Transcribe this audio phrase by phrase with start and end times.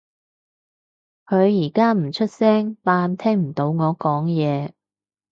[1.27, 4.71] 佢而家唔出聲扮聽唔到我講嘢